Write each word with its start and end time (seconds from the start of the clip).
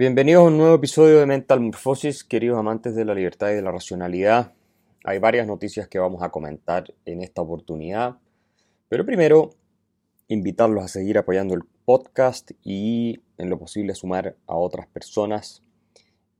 Bienvenidos 0.00 0.44
a 0.44 0.46
un 0.46 0.56
nuevo 0.56 0.76
episodio 0.76 1.18
de 1.18 1.26
Mental 1.26 1.60
Morphosis, 1.60 2.24
queridos 2.24 2.58
amantes 2.58 2.94
de 2.94 3.04
la 3.04 3.14
libertad 3.14 3.50
y 3.50 3.56
de 3.56 3.60
la 3.60 3.70
racionalidad. 3.70 4.54
Hay 5.04 5.18
varias 5.18 5.46
noticias 5.46 5.88
que 5.88 5.98
vamos 5.98 6.22
a 6.22 6.30
comentar 6.30 6.94
en 7.04 7.20
esta 7.20 7.42
oportunidad, 7.42 8.16
pero 8.88 9.04
primero 9.04 9.50
invitarlos 10.26 10.82
a 10.84 10.88
seguir 10.88 11.18
apoyando 11.18 11.52
el 11.52 11.64
podcast 11.84 12.52
y 12.64 13.20
en 13.36 13.50
lo 13.50 13.58
posible 13.58 13.94
sumar 13.94 14.36
a 14.46 14.56
otras 14.56 14.86
personas 14.86 15.62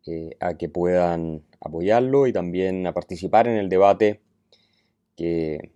eh, 0.07 0.39
a 0.41 0.55
que 0.55 0.71
puedan 0.71 1.43
apoyarlo 1.61 2.27
y 2.27 2.33
también 2.33 2.87
a 2.87 2.95
participar 2.95 3.47
en 3.47 3.57
el 3.57 3.69
debate 3.69 4.23
que 5.19 5.71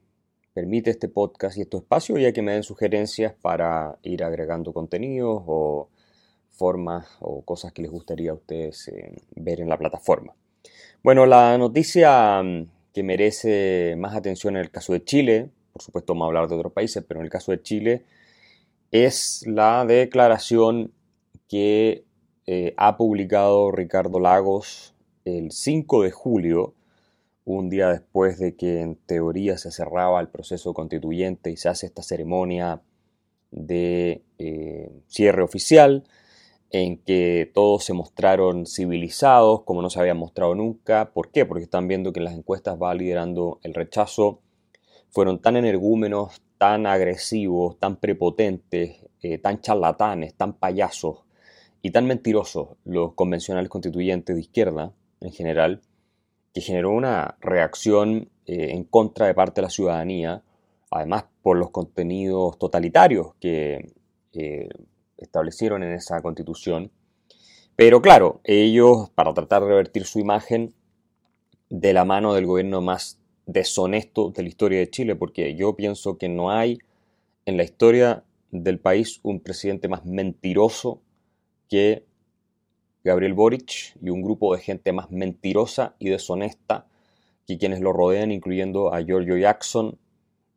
permite 0.55 0.89
este 0.89 1.11
podcast 1.11 1.59
y 1.59 1.61
este 1.61 1.77
espacio 1.77 2.17
y 2.17 2.25
a 2.25 2.33
que 2.33 2.41
me 2.41 2.53
den 2.53 2.63
sugerencias 2.63 3.35
para 3.35 3.99
ir 4.03 4.25
agregando 4.25 4.73
contenidos 4.73 5.43
o 5.45 5.91
formas 6.55 7.07
o 7.21 7.43
cosas 7.43 7.73
que 7.73 7.83
les 7.83 7.91
gustaría 7.91 8.31
a 8.31 8.35
ustedes 8.35 8.89
eh, 8.89 9.17
ver 9.37 9.61
en 9.61 9.69
la 9.69 9.79
plataforma. 9.79 10.35
Bueno, 11.03 11.27
la 11.27 11.59
noticia 11.59 12.43
mm, 12.43 12.67
que 12.93 13.03
merece 13.03 13.95
más 13.99 14.15
atención 14.15 14.57
en 14.57 14.63
el 14.63 14.71
caso 14.71 14.93
de 14.93 15.05
Chile, 15.05 15.51
por 15.73 15.83
supuesto 15.83 16.15
vamos 16.15 16.25
a 16.25 16.29
hablar 16.29 16.49
de 16.49 16.55
otros 16.55 16.73
países, 16.73 17.05
pero 17.07 17.21
en 17.21 17.25
el 17.25 17.31
caso 17.31 17.53
de 17.53 17.63
Chile, 17.63 18.05
es 18.91 19.45
la 19.47 19.85
declaración 19.85 20.93
que 21.49 22.05
eh, 22.47 22.75
ha 22.77 22.97
publicado 22.97 23.71
Ricardo 23.73 24.21
Lagos 24.21 24.95
el 25.25 25.51
5 25.51 26.03
de 26.03 26.11
julio, 26.11 26.75
un 27.45 27.69
día 27.71 27.89
después 27.89 28.39
de 28.39 28.55
que 28.55 28.81
en 28.81 28.97
teoría 28.97 29.59
se 29.59 29.71
cerraba 29.71 30.21
el 30.21 30.29
proceso 30.29 30.73
constituyente 30.75 31.51
y 31.51 31.57
se 31.57 31.69
hace 31.69 31.87
esta 31.87 32.03
ceremonia 32.03 32.81
de 33.51 34.23
eh, 34.39 34.91
cierre 35.09 35.43
oficial 35.43 36.05
en 36.75 36.99
que 36.99 37.53
todos 37.55 37.85
se 37.85 37.93
mostraron 37.93 38.67
civilizados 38.67 39.63
como 39.63 39.81
no 39.81 39.91
se 39.91 40.01
habían 40.01 40.17
mostrado 40.17 40.57
nunca. 40.57 41.13
¿Por 41.13 41.31
qué? 41.31 41.47
Porque 41.47 41.63
están 41.63 41.87
viendo 41.87 42.13
que 42.13 42.19
las 42.19 42.35
encuestas 42.35 42.77
va 42.83 42.93
liderando 42.95 43.61
el 43.63 43.75
rechazo. 43.75 44.41
Fueron 45.11 45.41
tan 45.41 45.57
energúmenos, 45.57 46.43
tan 46.59 46.87
agresivos, 46.87 47.79
tan 47.79 47.95
prepotentes, 47.95 49.07
eh, 49.23 49.39
tan 49.39 49.61
charlatanes, 49.61 50.35
tan 50.35 50.55
payasos 50.55 51.23
y 51.81 51.93
tan 51.93 52.07
mentirosos 52.07 52.71
los 52.85 53.15
convencionales 53.15 53.71
constituyentes 53.71 54.35
de 54.35 54.43
izquierda 54.43 54.93
en 55.21 55.31
general, 55.31 55.81
que 56.53 56.61
generó 56.61 56.91
una 56.91 57.37
reacción 57.41 58.31
eh, 58.47 58.71
en 58.73 58.83
contra 58.83 59.29
de 59.29 59.35
parte 59.35 59.61
de 59.61 59.67
la 59.67 59.71
ciudadanía, 59.71 60.43
además 60.91 61.27
por 61.41 61.57
los 61.57 61.71
contenidos 61.71 62.59
totalitarios 62.59 63.37
que 63.39 63.93
eh, 64.33 64.69
establecieron 65.19 65.83
en 65.83 65.93
esa 65.93 66.21
constitución. 66.23 66.91
Pero 67.77 68.01
claro, 68.03 68.41
ellos, 68.45 69.11
para 69.11 69.35
tratar 69.35 69.63
de 69.63 69.69
revertir 69.69 70.05
su 70.05 70.19
imagen 70.21 70.75
de 71.71 71.93
la 71.93 72.05
mano 72.05 72.35
del 72.35 72.47
gobierno 72.47 72.81
más 72.81 73.19
deshonesto 73.47 74.31
de 74.31 74.43
la 74.43 74.49
historia 74.49 74.79
de 74.79 74.91
Chile, 74.91 75.17
porque 75.17 75.55
yo 75.55 75.75
pienso 75.75 76.19
que 76.19 76.29
no 76.29 76.51
hay 76.51 76.79
en 77.47 77.57
la 77.57 77.65
historia 77.65 78.25
del 78.51 78.79
país 78.79 79.21
un 79.23 79.41
presidente 79.41 79.89
más 79.89 80.05
mentiroso 80.05 81.03
que 81.69 82.05
Gabriel 83.03 83.35
Boric 83.35 83.97
y 84.01 84.11
un 84.11 84.23
grupo 84.23 84.55
de 84.55 84.63
gente 84.63 84.93
más 84.93 85.11
mentirosa 85.11 85.95
y 85.99 86.09
deshonesta 86.09 86.87
que 87.47 87.59
quienes 87.59 87.81
lo 87.81 87.93
rodean, 87.93 88.33
incluyendo 88.33 88.95
a 88.95 89.03
Giorgio 89.03 89.37
Jackson, 89.37 89.99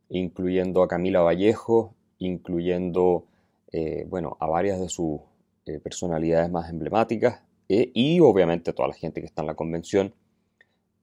incluyendo 0.08 0.82
a 0.82 0.88
Camila 0.88 1.20
Vallejo, 1.20 1.94
incluyendo 2.18 3.26
eh, 3.72 4.06
bueno, 4.08 4.36
a 4.40 4.46
varias 4.46 4.80
de 4.80 4.88
sus 4.88 5.20
eh, 5.66 5.78
personalidades 5.78 6.50
más 6.50 6.70
emblemáticas 6.70 7.42
eh, 7.68 7.90
y 7.94 8.20
obviamente 8.20 8.70
a 8.70 8.74
toda 8.74 8.88
la 8.88 8.94
gente 8.94 9.20
que 9.20 9.26
está 9.26 9.42
en 9.42 9.48
la 9.48 9.54
convención 9.54 10.14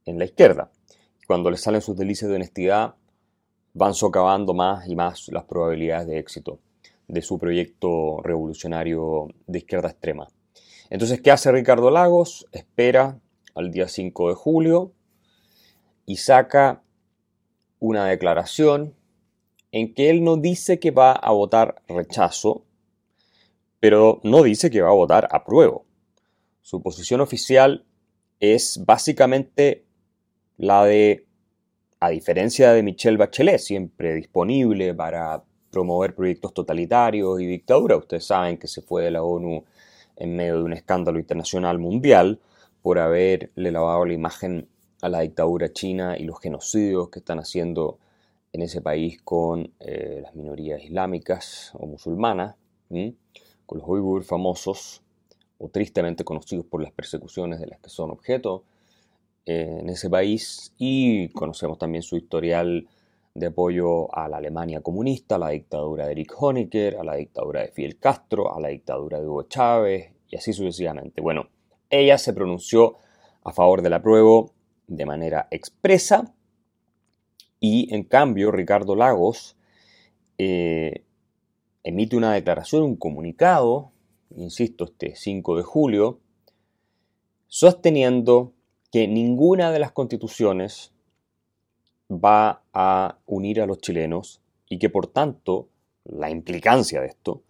en 0.05 0.17
la 0.17 0.25
izquierda. 0.25 0.71
Cuando 1.27 1.51
les 1.51 1.61
salen 1.61 1.81
sus 1.81 1.95
delicias 1.95 2.29
de 2.29 2.35
honestidad, 2.35 2.95
van 3.73 3.93
socavando 3.93 4.53
más 4.53 4.87
y 4.87 4.95
más 4.95 5.27
las 5.29 5.43
probabilidades 5.43 6.07
de 6.07 6.19
éxito 6.19 6.59
de 7.07 7.21
su 7.21 7.37
proyecto 7.37 8.21
revolucionario 8.23 9.27
de 9.45 9.59
izquierda 9.59 9.89
extrema. 9.89 10.27
Entonces, 10.89 11.21
¿qué 11.21 11.31
hace 11.31 11.51
Ricardo 11.51 11.91
Lagos? 11.91 12.47
Espera 12.51 13.19
al 13.53 13.71
día 13.71 13.87
5 13.87 14.29
de 14.29 14.35
julio 14.35 14.91
y 16.05 16.17
saca 16.17 16.81
una 17.79 18.05
declaración 18.05 18.95
en 19.75 19.93
que 19.93 20.09
él 20.09 20.23
no 20.23 20.37
dice 20.37 20.79
que 20.79 20.91
va 20.91 21.11
a 21.11 21.33
votar 21.33 21.83
rechazo, 21.89 22.63
pero 23.81 24.21
no 24.23 24.41
dice 24.41 24.69
que 24.69 24.81
va 24.81 24.87
a 24.87 24.93
votar 24.93 25.27
apruebo. 25.29 25.83
Su 26.61 26.81
posición 26.81 27.19
oficial 27.19 27.83
es 28.39 28.81
básicamente 28.85 29.83
la 30.55 30.85
de, 30.85 31.27
a 31.99 32.07
diferencia 32.07 32.71
de 32.71 32.83
Michelle 32.83 33.17
Bachelet, 33.17 33.59
siempre 33.59 34.13
disponible 34.15 34.93
para 34.93 35.43
promover 35.71 36.15
proyectos 36.15 36.53
totalitarios 36.53 37.41
y 37.41 37.45
dictadura. 37.45 37.97
Ustedes 37.97 38.25
saben 38.25 38.57
que 38.57 38.69
se 38.69 38.81
fue 38.81 39.03
de 39.03 39.11
la 39.11 39.23
ONU 39.23 39.65
en 40.15 40.35
medio 40.37 40.55
de 40.55 40.63
un 40.63 40.71
escándalo 40.71 41.19
internacional 41.19 41.79
mundial 41.79 42.39
por 42.81 42.97
haberle 42.97 43.71
lavado 43.73 44.05
la 44.05 44.13
imagen 44.13 44.69
a 45.01 45.09
la 45.09 45.19
dictadura 45.19 45.73
china 45.73 46.17
y 46.17 46.23
los 46.23 46.39
genocidios 46.39 47.09
que 47.09 47.19
están 47.19 47.39
haciendo 47.39 47.99
en 48.55 48.61
ese 48.61 48.81
país 48.81 49.21
con 49.21 49.69
eh, 49.81 50.21
las 50.23 50.33
minorías 50.33 50.81
islámicas 50.81 51.71
o 51.73 51.85
musulmanas, 51.85 52.55
con 53.66 53.79
los 53.79 53.88
uigur 53.88 54.23
famosos 54.23 55.01
o 55.57 55.67
tristemente 55.67 56.23
conocidos 56.23 56.66
por 56.66 56.81
las 56.81 56.93
persecuciones 56.93 57.59
de 57.59 57.67
las 57.67 57.79
que 57.79 57.89
son 57.89 58.11
objeto 58.11 58.63
eh, 59.45 59.79
en 59.81 59.89
ese 59.89 60.09
país 60.09 60.73
y 60.77 61.27
conocemos 61.29 61.77
también 61.77 62.01
su 62.01 62.16
historial 62.16 62.88
de 63.33 63.47
apoyo 63.47 64.16
a 64.16 64.29
la 64.29 64.38
Alemania 64.38 64.79
comunista, 64.79 65.35
a 65.35 65.39
la 65.39 65.49
dictadura 65.49 66.05
de 66.05 66.13
Erich 66.13 66.31
Honecker, 66.37 66.95
a 66.95 67.03
la 67.03 67.16
dictadura 67.16 67.61
de 67.61 67.67
Fidel 67.67 67.99
Castro, 67.99 68.55
a 68.55 68.61
la 68.61 68.69
dictadura 68.69 69.19
de 69.19 69.27
Hugo 69.27 69.43
Chávez 69.43 70.13
y 70.29 70.37
así 70.37 70.53
sucesivamente. 70.53 71.19
Bueno, 71.19 71.49
ella 71.89 72.17
se 72.17 72.31
pronunció 72.31 72.95
a 73.43 73.51
favor 73.51 73.81
del 73.81 73.93
apruebo 73.93 74.53
de 74.87 75.05
manera 75.05 75.49
expresa 75.51 76.34
y 77.67 77.91
en 77.95 78.03
cambio, 78.03 78.51
Ricardo 78.51 78.95
Lagos 78.95 79.57
eh, 80.37 81.03
emite 81.83 82.15
una 82.15 82.31
declaración, 82.31 82.83
un 82.83 82.95
comunicado, 82.95 83.91
insisto, 84.35 84.83
este 84.83 85.15
5 85.15 85.57
de 85.57 85.63
julio, 85.63 86.19
sosteniendo 87.47 88.53
que 88.91 89.07
ninguna 89.07 89.71
de 89.71 89.79
las 89.79 89.91
constituciones 89.91 90.93
va 92.07 92.61
a 92.71 93.17
unir 93.25 93.61
a 93.61 93.65
los 93.65 93.79
chilenos 93.79 94.41
y 94.69 94.77
que 94.77 94.91
por 94.91 95.07
tanto 95.07 95.67
la 96.03 96.29
implicancia 96.29 97.01
de 97.01 97.07
esto 97.07 97.41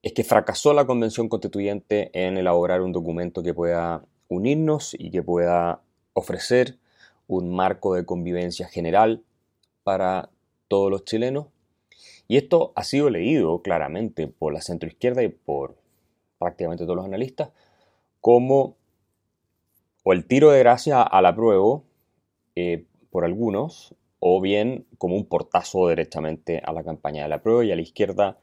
es 0.00 0.14
que 0.14 0.24
fracasó 0.24 0.72
la 0.72 0.86
convención 0.86 1.28
constituyente 1.28 2.10
en 2.14 2.38
elaborar 2.38 2.80
un 2.80 2.92
documento 2.92 3.42
que 3.42 3.52
pueda 3.52 4.02
unirnos 4.28 4.96
y 4.98 5.10
que 5.10 5.22
pueda 5.22 5.82
ofrecer 6.14 6.78
un 7.26 7.54
marco 7.54 7.94
de 7.94 8.04
convivencia 8.04 8.68
general 8.68 9.22
para 9.82 10.30
todos 10.68 10.90
los 10.90 11.04
chilenos. 11.04 11.46
Y 12.28 12.36
esto 12.36 12.72
ha 12.74 12.84
sido 12.84 13.10
leído 13.10 13.62
claramente 13.62 14.26
por 14.26 14.52
la 14.52 14.60
centroizquierda 14.60 15.22
y 15.22 15.28
por 15.28 15.76
prácticamente 16.38 16.84
todos 16.84 16.96
los 16.96 17.06
analistas 17.06 17.50
como 18.20 18.76
o 20.08 20.12
el 20.12 20.24
tiro 20.24 20.50
de 20.50 20.60
gracia 20.60 21.02
al 21.02 21.26
apruebo 21.26 21.82
eh, 22.54 22.84
por 23.10 23.24
algunos, 23.24 23.94
o 24.20 24.40
bien 24.40 24.86
como 24.98 25.16
un 25.16 25.26
portazo 25.26 25.88
derechamente 25.88 26.62
a 26.64 26.72
la 26.72 26.84
campaña 26.84 27.24
del 27.24 27.32
apruebo 27.32 27.64
y 27.64 27.72
a 27.72 27.76
la 27.76 27.82
izquierda 27.82 28.38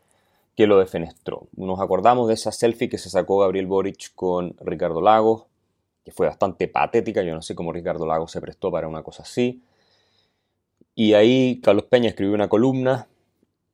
que 0.57 0.68
lo 0.68 0.77
defenestró. 0.77 1.47
Nos 1.56 1.80
acordamos 1.80 2.27
de 2.27 2.33
esa 2.33 2.51
selfie 2.51 2.89
que 2.89 2.97
se 2.97 3.09
sacó 3.09 3.39
Gabriel 3.39 3.68
Boric 3.68 4.13
con 4.13 4.56
Ricardo 4.59 5.01
Lagos, 5.01 5.45
que 6.03 6.11
fue 6.11 6.27
bastante 6.27 6.67
patética, 6.67 7.23
yo 7.23 7.33
no 7.33 7.41
sé 7.41 7.55
cómo 7.55 7.71
Ricardo 7.71 8.05
Lagos 8.05 8.31
se 8.31 8.41
prestó 8.41 8.71
para 8.71 8.88
una 8.88 9.03
cosa 9.03 9.23
así. 9.23 9.63
Y 10.95 11.13
ahí 11.13 11.59
Carlos 11.61 11.85
Peña 11.85 12.09
escribió 12.09 12.35
una 12.35 12.50
columna 12.50 13.07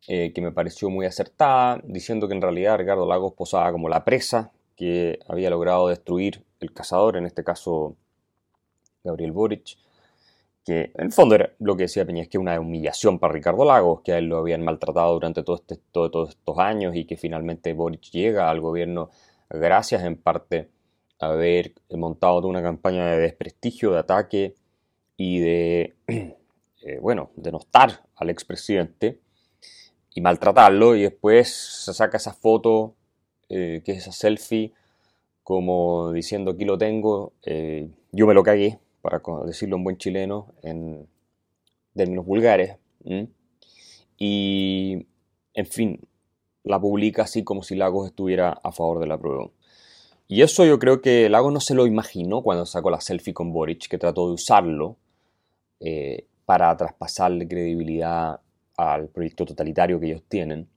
eh, 0.07 0.31
que 0.33 0.41
me 0.41 0.51
pareció 0.51 0.89
muy 0.89 1.05
acertada, 1.05 1.81
diciendo 1.83 2.27
que 2.27 2.33
en 2.33 2.41
realidad 2.41 2.77
Ricardo 2.77 3.07
Lagos 3.07 3.33
posaba 3.33 3.71
como 3.71 3.89
la 3.89 4.05
presa 4.05 4.51
que 4.75 5.19
había 5.27 5.49
logrado 5.49 5.89
destruir 5.89 6.43
el 6.59 6.71
cazador, 6.73 7.17
en 7.17 7.25
este 7.25 7.43
caso 7.43 7.95
Gabriel 9.03 9.31
Boric, 9.31 9.77
que 10.63 10.91
en 10.95 11.05
el 11.07 11.11
fondo 11.11 11.35
era 11.35 11.51
lo 11.59 11.75
que 11.75 11.83
decía 11.83 12.05
Peña, 12.05 12.21
es 12.21 12.29
que 12.29 12.37
una 12.37 12.59
humillación 12.59 13.19
para 13.19 13.33
Ricardo 13.33 13.65
Lagos, 13.65 14.01
que 14.01 14.13
a 14.13 14.17
él 14.17 14.25
lo 14.25 14.37
habían 14.37 14.61
maltratado 14.61 15.13
durante 15.13 15.41
este, 15.41 15.77
todos 15.91 16.29
estos 16.29 16.57
años 16.59 16.95
y 16.95 17.05
que 17.05 17.17
finalmente 17.17 17.73
Boric 17.73 18.11
llega 18.11 18.49
al 18.49 18.61
gobierno 18.61 19.09
gracias 19.49 20.03
en 20.03 20.15
parte 20.15 20.69
haber 21.19 21.74
montado 21.92 22.39
toda 22.39 22.50
una 22.50 22.63
campaña 22.63 23.06
de 23.12 23.19
desprestigio, 23.19 23.92
de 23.92 24.00
ataque 24.00 24.56
y 25.18 25.39
de, 25.39 25.95
eh, 26.07 27.00
bueno, 27.01 27.31
denostar 27.36 28.04
al 28.16 28.30
expresidente 28.30 29.19
y 30.16 30.21
maltratarlo 30.21 30.95
y 30.95 31.04
después 31.04 31.50
se 31.50 31.94
saca 31.94 32.18
esa 32.18 32.33
foto, 32.33 32.95
eh, 33.50 33.81
que 33.83 33.94
es 33.94 34.00
esa 34.00 34.12
selfie 34.12 34.74
como 35.50 36.12
diciendo 36.12 36.51
aquí 36.51 36.63
lo 36.63 36.77
tengo, 36.77 37.33
eh, 37.44 37.89
yo 38.12 38.27
me 38.27 38.36
lo 38.36 38.44
cagué, 38.44 38.77
para 39.01 39.19
decirlo 39.48 39.77
en 39.77 39.83
buen 39.83 39.98
chileno, 39.98 40.54
en 40.62 41.07
términos 41.95 42.24
vulgares. 42.24 42.77
Y, 44.16 45.07
en 45.56 45.66
fin, 45.66 46.01
la 46.63 46.80
publica 46.80 47.24
así 47.24 47.44
como 47.44 47.63
si 47.63 47.74
Lagos 47.74 48.06
estuviera 48.06 48.60
a 48.63 48.71
favor 48.71 49.00
de 49.00 49.07
la 49.07 49.18
prueba. 49.18 49.50
Y 50.31 50.43
eso 50.43 50.63
yo 50.63 50.77
creo 50.77 51.01
que 51.01 51.27
Lagos 51.27 51.51
no 51.51 51.59
se 51.59 51.73
lo 51.73 51.87
imaginó 51.87 52.43
cuando 52.43 52.67
sacó 52.67 52.91
la 52.91 53.01
selfie 53.01 53.33
con 53.33 53.51
Boric, 53.51 53.87
que 53.87 53.97
trató 53.97 54.27
de 54.27 54.33
usarlo 54.35 54.95
eh, 55.79 56.27
para 56.45 56.77
traspasarle 56.77 57.47
credibilidad 57.47 58.39
al 58.77 59.07
proyecto 59.07 59.43
totalitario 59.45 59.99
que 59.99 60.05
ellos 60.05 60.23
tienen. 60.29 60.69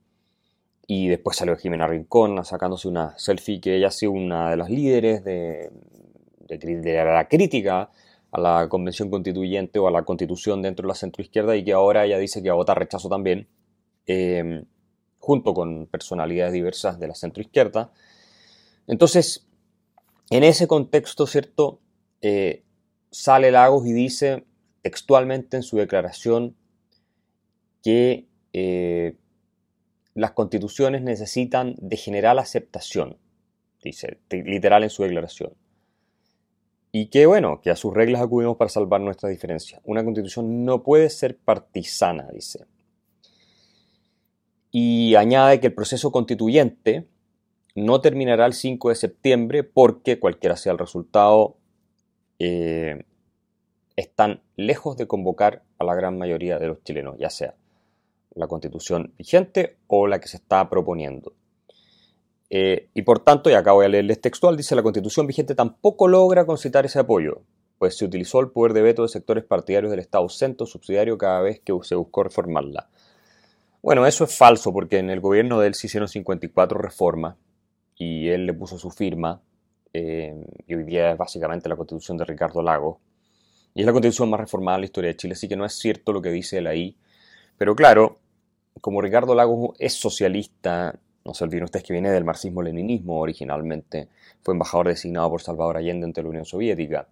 Y 0.87 1.07
después 1.07 1.37
salió 1.37 1.55
Jimena 1.55 1.85
Rincón 1.85 2.43
sacándose 2.43 2.87
una 2.87 3.15
selfie 3.19 3.61
que 3.61 3.77
ella 3.77 3.89
ha 3.89 3.91
sido 3.91 4.13
una 4.13 4.49
de 4.49 4.57
las 4.57 4.71
líderes 4.71 5.23
de, 5.23 5.69
de, 6.47 7.03
la 7.05 7.27
crítica 7.27 7.91
a 8.31 8.41
la 8.41 8.67
convención 8.69 9.11
constituyente 9.11 9.77
o 9.77 9.87
a 9.87 9.91
la 9.91 10.01
constitución 10.01 10.63
dentro 10.63 10.87
de 10.87 10.89
la 10.89 10.95
centroizquierda 10.95 11.55
y 11.55 11.63
que 11.63 11.73
ahora 11.73 12.05
ella 12.05 12.17
dice 12.17 12.41
que 12.41 12.49
a 12.49 12.53
votar 12.53 12.79
rechazo 12.79 13.07
también, 13.07 13.47
em, 14.07 14.65
junto 15.19 15.53
con 15.53 15.85
personalidades 15.85 16.53
diversas 16.53 16.99
de 16.99 17.07
la 17.07 17.13
centroizquierda. 17.13 17.91
Entonces, 18.87 19.47
en 20.29 20.43
ese 20.43 20.67
contexto, 20.67 21.27
¿cierto? 21.27 21.79
Eh, 22.21 22.63
sale 23.11 23.51
Lagos 23.51 23.85
y 23.85 23.93
dice 23.93 24.45
textualmente 24.81 25.57
en 25.57 25.63
su 25.63 25.77
declaración 25.77 26.57
que 27.81 28.27
eh, 28.53 29.17
las 30.13 30.31
constituciones 30.31 31.01
necesitan 31.01 31.75
de 31.79 31.97
general 31.97 32.39
aceptación, 32.39 33.17
dice 33.83 34.19
literal 34.29 34.83
en 34.83 34.89
su 34.89 35.03
declaración. 35.03 35.53
Y 36.91 37.07
que 37.07 37.25
bueno, 37.25 37.59
que 37.61 37.71
a 37.71 37.75
sus 37.75 37.93
reglas 37.93 38.21
acudimos 38.21 38.57
para 38.57 38.69
salvar 38.69 39.01
nuestras 39.01 39.31
diferencias. 39.31 39.81
Una 39.83 40.03
constitución 40.03 40.63
no 40.63 40.83
puede 40.83 41.09
ser 41.09 41.37
partisana, 41.37 42.27
dice. 42.31 42.65
Y 44.69 45.15
añade 45.15 45.59
que 45.59 45.67
el 45.67 45.73
proceso 45.73 46.11
constituyente 46.11 47.07
no 47.75 48.01
terminará 48.01 48.45
el 48.45 48.53
5 48.53 48.89
de 48.89 48.95
septiembre 48.95 49.63
porque 49.63 50.19
cualquiera 50.19 50.55
sea 50.55 50.73
el 50.73 50.77
resultado, 50.77 51.57
eh, 52.39 53.03
están 53.95 54.41
lejos 54.55 54.97
de 54.97 55.07
convocar 55.07 55.63
a 55.79 55.85
la 55.85 55.95
gran 55.95 56.17
mayoría 56.17 56.59
de 56.59 56.67
los 56.67 56.83
chilenos, 56.83 57.17
ya 57.19 57.29
sea 57.29 57.55
la 58.35 58.47
constitución 58.47 59.13
vigente 59.17 59.77
o 59.87 60.07
la 60.07 60.19
que 60.19 60.27
se 60.27 60.37
está 60.37 60.69
proponiendo. 60.69 61.33
Eh, 62.49 62.89
y 62.93 63.01
por 63.03 63.19
tanto, 63.19 63.49
y 63.49 63.53
acá 63.53 63.71
voy 63.71 63.85
a 63.85 63.89
leerles 63.89 64.21
textual, 64.21 64.57
dice 64.57 64.75
la 64.75 64.83
constitución 64.83 65.27
vigente 65.27 65.55
tampoco 65.55 66.07
logra 66.07 66.45
concitar 66.45 66.85
ese 66.85 66.99
apoyo, 66.99 67.41
pues 67.79 67.97
se 67.97 68.05
utilizó 68.05 68.39
el 68.39 68.49
poder 68.49 68.73
de 68.73 68.81
veto 68.81 69.01
de 69.01 69.09
sectores 69.09 69.43
partidarios 69.43 69.91
del 69.91 69.99
Estado 69.99 70.27
centro 70.29 70.65
subsidiario 70.65 71.17
cada 71.17 71.41
vez 71.41 71.59
que 71.59 71.73
se 71.81 71.95
buscó 71.95 72.23
reformarla. 72.23 72.89
Bueno, 73.81 74.05
eso 74.05 74.23
es 74.23 74.37
falso 74.37 74.71
porque 74.71 74.99
en 74.99 75.09
el 75.09 75.19
gobierno 75.19 75.59
de 75.59 75.67
él 75.67 75.73
se 75.73 75.87
hicieron 75.87 76.07
54 76.07 76.79
reformas 76.79 77.35
y 77.97 78.29
él 78.29 78.45
le 78.45 78.53
puso 78.53 78.77
su 78.77 78.89
firma 78.89 79.41
eh, 79.93 80.33
y 80.67 80.73
hoy 80.73 80.83
día 80.83 81.11
es 81.11 81.17
básicamente 81.17 81.69
la 81.69 81.75
constitución 81.75 82.17
de 82.17 82.25
Ricardo 82.25 82.61
Lago 82.61 82.99
y 83.75 83.81
es 83.81 83.85
la 83.85 83.91
constitución 83.91 84.29
más 84.29 84.39
reformada 84.39 84.77
en 84.77 84.81
la 84.81 84.85
historia 84.85 85.09
de 85.09 85.17
Chile, 85.17 85.33
así 85.33 85.47
que 85.47 85.55
no 85.55 85.65
es 85.65 85.73
cierto 85.73 86.13
lo 86.13 86.21
que 86.21 86.29
dice 86.29 86.59
él 86.59 86.67
ahí. 86.67 86.95
Pero 87.57 87.75
claro, 87.75 88.19
como 88.81 89.01
Ricardo 89.01 89.35
Lagos 89.35 89.71
es 89.79 89.93
socialista, 89.93 90.99
no 91.25 91.33
se 91.33 91.43
olviden 91.43 91.63
ustedes 91.63 91.83
que 91.83 91.93
viene 91.93 92.11
del 92.11 92.23
marxismo-leninismo 92.23 93.19
originalmente, 93.19 94.09
fue 94.41 94.53
embajador 94.53 94.89
designado 94.89 95.29
por 95.29 95.41
Salvador 95.41 95.77
Allende 95.77 96.05
ante 96.05 96.21
la 96.21 96.29
Unión 96.29 96.45
Soviética, 96.45 97.07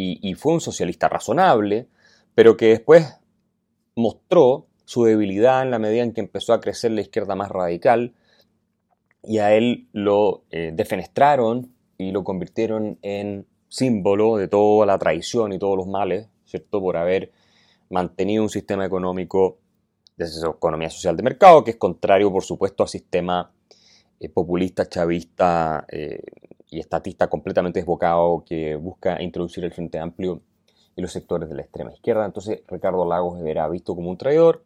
y, 0.00 0.34
fue 0.34 0.52
un 0.52 0.60
socialista 0.60 1.08
razonable, 1.08 1.88
pero 2.32 2.56
que 2.56 2.68
después 2.68 3.18
mostró 3.96 4.68
su 4.84 5.02
debilidad 5.02 5.60
en 5.62 5.72
la 5.72 5.80
medida 5.80 6.04
en 6.04 6.12
que 6.12 6.20
empezó 6.20 6.52
a 6.52 6.60
crecer 6.60 6.92
la 6.92 7.00
izquierda 7.00 7.34
más 7.34 7.48
radical, 7.50 8.14
y 9.22 9.38
a 9.38 9.54
él 9.54 9.88
lo 9.92 10.44
eh, 10.50 10.72
defenestraron 10.74 11.72
y 11.96 12.12
lo 12.12 12.24
convirtieron 12.24 12.98
en 13.02 13.46
símbolo 13.68 14.36
de 14.36 14.48
toda 14.48 14.86
la 14.86 14.98
traición 14.98 15.52
y 15.52 15.58
todos 15.58 15.76
los 15.76 15.86
males, 15.86 16.28
¿cierto? 16.44 16.80
Por 16.80 16.96
haber 16.96 17.32
mantenido 17.90 18.42
un 18.42 18.50
sistema 18.50 18.84
económico 18.84 19.58
de 20.16 20.26
economía 20.26 20.90
social 20.90 21.16
de 21.16 21.22
mercado, 21.22 21.62
que 21.64 21.72
es 21.72 21.76
contrario, 21.76 22.32
por 22.32 22.42
supuesto, 22.42 22.82
al 22.82 22.88
sistema 22.88 23.52
eh, 24.20 24.28
populista, 24.28 24.88
chavista 24.88 25.86
eh, 25.88 26.22
y 26.70 26.80
estatista 26.80 27.28
completamente 27.28 27.80
desbocado 27.80 28.44
que 28.44 28.74
busca 28.76 29.22
introducir 29.22 29.64
el 29.64 29.72
Frente 29.72 29.98
Amplio 29.98 30.42
y 30.96 31.02
los 31.02 31.12
sectores 31.12 31.48
de 31.48 31.54
la 31.54 31.62
extrema 31.62 31.92
izquierda. 31.92 32.24
Entonces, 32.24 32.62
Ricardo 32.66 33.04
Lagos 33.04 33.40
era 33.44 33.68
visto 33.68 33.94
como 33.94 34.10
un 34.10 34.18
traidor. 34.18 34.64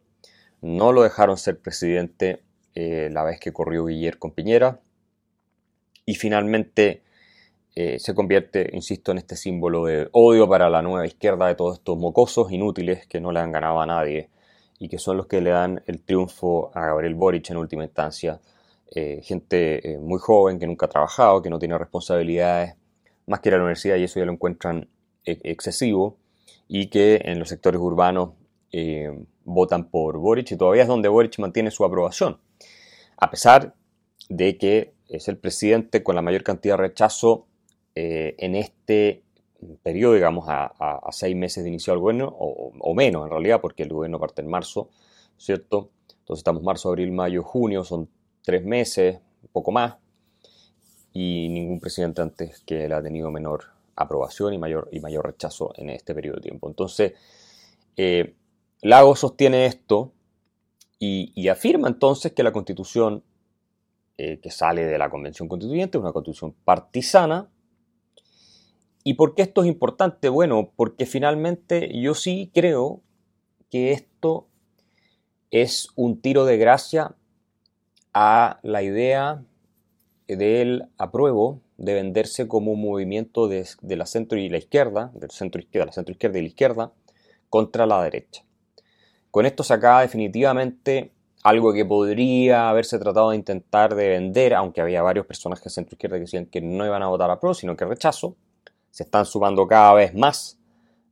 No 0.61 0.91
lo 0.91 1.03
dejaron 1.03 1.37
ser 1.37 1.59
presidente 1.59 2.41
eh, 2.75 3.09
la 3.11 3.23
vez 3.23 3.39
que 3.39 3.53
corrió 3.53 3.85
Guillermo 3.85 4.19
con 4.19 4.31
Piñera. 4.31 4.79
Y 6.05 6.15
finalmente 6.15 7.03
se 7.75 8.13
convierte, 8.13 8.69
insisto, 8.73 9.11
en 9.11 9.17
este 9.17 9.35
símbolo 9.35 9.85
de 9.85 10.07
odio 10.11 10.47
para 10.47 10.69
la 10.69 10.83
nueva 10.83 11.07
izquierda 11.07 11.47
de 11.47 11.55
todos 11.55 11.79
estos 11.79 11.97
mocosos 11.97 12.51
inútiles 12.51 13.07
que 13.07 13.19
no 13.19 13.31
le 13.31 13.39
han 13.39 13.51
ganado 13.51 13.81
a 13.81 13.87
nadie 13.87 14.29
y 14.83 14.89
que 14.89 14.97
son 14.97 15.15
los 15.15 15.27
que 15.27 15.39
le 15.39 15.51
dan 15.51 15.81
el 15.87 16.01
triunfo 16.01 16.69
a 16.73 16.87
Gabriel 16.87 17.15
Boric 17.15 17.49
en 17.49 17.57
última 17.57 17.83
instancia. 17.85 18.41
Eh, 18.95 19.21
gente 19.23 19.93
eh, 19.93 19.97
muy 19.97 20.19
joven 20.19 20.59
que 20.59 20.67
nunca 20.67 20.87
ha 20.87 20.89
trabajado, 20.89 21.41
que 21.41 21.49
no 21.49 21.57
tiene 21.57 21.77
responsabilidades 21.77 22.75
más 23.25 23.39
que 23.39 23.49
ir 23.49 23.55
a 23.55 23.57
la 23.57 23.63
universidad 23.63 23.95
y 23.95 24.03
eso 24.03 24.19
ya 24.19 24.25
lo 24.25 24.33
encuentran 24.33 24.89
eh, 25.25 25.39
excesivo 25.43 26.17
y 26.67 26.87
que 26.87 27.21
en 27.23 27.39
los 27.39 27.49
sectores 27.49 27.79
urbanos 27.79 28.31
votan 29.45 29.89
por 29.89 30.17
Boric 30.17 30.51
y 30.51 30.57
todavía 30.57 30.81
es 30.81 30.87
donde 30.87 31.07
Boric 31.07 31.37
mantiene 31.39 31.69
su 31.69 31.85
aprobación. 31.85 32.39
A 33.17 33.29
pesar 33.29 33.75
de 34.29 34.57
que 34.57 34.93
es 35.09 35.27
el 35.27 35.37
presidente 35.37 36.03
con 36.03 36.15
la 36.15 36.21
mayor 36.21 36.43
cantidad 36.43 36.75
de 36.75 36.83
rechazo 36.83 37.47
en 37.95 38.55
este 38.55 39.23
periodo, 39.81 40.13
digamos, 40.13 40.45
a, 40.47 41.01
seis 41.11 41.35
meses 41.35 41.63
de 41.63 41.69
inicio 41.69 41.93
del 41.93 41.99
gobierno, 41.99 42.27
o, 42.37 42.93
menos 42.93 43.23
en 43.23 43.29
realidad, 43.29 43.61
porque 43.61 43.83
el 43.83 43.89
gobierno 43.89 44.19
parte 44.19 44.41
en 44.41 44.47
marzo, 44.47 44.89
¿cierto? 45.37 45.89
Entonces 46.09 46.39
estamos 46.39 46.63
marzo, 46.63 46.89
abril, 46.89 47.11
mayo, 47.11 47.43
junio, 47.43 47.83
son 47.83 48.09
tres 48.41 48.63
meses, 48.63 49.19
un 49.41 49.49
poco 49.51 49.71
más, 49.71 49.95
y 51.13 51.49
ningún 51.49 51.79
presidente 51.79 52.21
antes 52.21 52.61
que 52.61 52.85
él 52.85 52.93
ha 52.93 53.01
tenido 53.01 53.29
menor 53.31 53.65
aprobación 53.95 54.53
y 54.53 54.57
mayor, 54.57 54.89
y 54.91 54.99
mayor 54.99 55.25
rechazo 55.25 55.71
en 55.75 55.89
este 55.89 56.15
periodo 56.15 56.37
de 56.37 56.41
tiempo. 56.43 56.67
Entonces, 56.67 57.13
eh, 57.95 58.33
Lago 58.81 59.15
sostiene 59.15 59.65
esto 59.65 60.11
y, 60.99 61.47
afirma 61.49 61.89
entonces 61.89 62.31
que 62.31 62.43
la 62.43 62.53
constitución 62.53 63.23
eh, 64.17 64.39
que 64.39 64.51
sale 64.51 64.85
de 64.85 64.97
la 64.97 65.09
convención 65.09 65.49
constituyente 65.49 65.97
es 65.97 66.01
una 66.01 66.13
constitución 66.13 66.55
partisana, 66.63 67.49
¿Y 69.03 69.15
por 69.15 69.35
qué 69.35 69.41
esto 69.41 69.63
es 69.63 69.67
importante? 69.67 70.29
Bueno, 70.29 70.71
porque 70.75 71.05
finalmente 71.05 71.91
yo 71.99 72.13
sí 72.13 72.49
creo 72.53 73.01
que 73.69 73.91
esto 73.91 74.47
es 75.51 75.89
un 75.95 76.21
tiro 76.21 76.45
de 76.45 76.57
gracia 76.57 77.15
a 78.13 78.59
la 78.63 78.81
idea 78.81 79.43
del 80.27 80.85
apruebo 80.97 81.61
de 81.77 81.95
venderse 81.95 82.47
como 82.47 82.71
un 82.71 82.81
movimiento 82.81 83.49
de, 83.49 83.65
la 83.81 84.05
centro 84.05 84.39
y 84.39 84.47
la 84.47 84.57
izquierda, 84.57 85.11
del 85.15 85.31
centro 85.31 85.59
izquierda, 85.59 85.87
la 85.87 85.91
centro 85.91 86.13
izquierda 86.13 86.37
y 86.37 86.41
la 86.41 86.47
izquierda, 86.47 86.93
contra 87.49 87.85
la 87.85 88.01
derecha. 88.03 88.45
Con 89.33 89.47
esto 89.47 89.63
se 89.63 89.73
acaba 89.73 90.01
definitivamente 90.01 91.11
algo 91.41 91.73
que 91.73 91.83
podría 91.83 92.69
haberse 92.69 92.99
tratado 92.99 93.31
de 93.31 93.35
intentar 93.35 93.95
de 93.95 94.09
vender, 94.09 94.53
aunque 94.53 94.79
había 94.79 95.01
varios 95.01 95.25
personajes 95.25 95.63
de 95.63 95.69
centro 95.71 95.95
izquierda 95.95 96.17
que 96.17 96.25
decían 96.25 96.45
que 96.45 96.61
no 96.61 96.85
iban 96.85 97.01
a 97.01 97.07
votar 97.07 97.31
a 97.31 97.39
pro, 97.39 97.55
sino 97.55 97.75
que 97.75 97.83
rechazo 97.83 98.35
se 98.91 99.01
están 99.01 99.25
sumando 99.25 99.65
cada 99.65 99.91
vez 99.95 100.13
más 100.13 100.59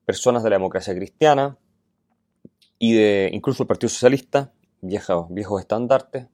personas 0.06 0.44
de 0.44 0.51
la 0.51 0.58
democracia 0.58 0.94
cristiana 0.94 1.58
y 2.78 2.94
de 2.94 3.32
incluso 3.34 3.63
el 3.63 3.68
Partido 3.68 3.90
Socialista, 3.90 4.54
viejos, 4.82 5.25
viejos 5.32 5.60
estandartes, 5.60 6.28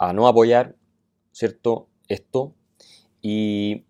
a 0.00 0.12
no 0.12 0.26
apoyar, 0.26 0.74
¿cierto? 1.30 1.86
Esto. 2.08 2.54
Y 3.22 3.84